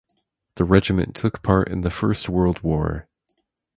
[0.55, 3.07] The regiment took part in the First World War.